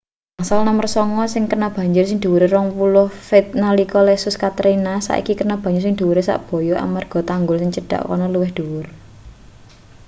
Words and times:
bangsal 0.35 0.61
nomer 0.67 0.87
sanga 0.95 1.25
sing 1.33 1.43
kena 1.51 1.67
banjir 1.77 2.03
sing 2.07 2.17
dhuwure 2.23 2.47
20 2.53 3.27
feet 3.27 3.47
nalika 3.63 3.99
lesus 4.09 4.35
katrina 4.43 4.93
saiki 5.07 5.33
kena 5.39 5.55
banyu 5.63 5.79
sing 5.83 5.93
dhuwure 5.99 6.21
sak-boyok 6.27 6.81
amarga 6.85 7.19
tanggul 7.29 7.57
sing 7.59 7.71
cedhak 7.75 8.01
kono 8.09 8.25
luwih 8.33 8.51
dhuwur 8.57 8.85